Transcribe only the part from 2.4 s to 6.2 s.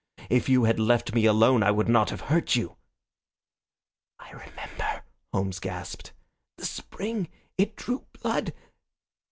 you." "I remember," Holmes gasped.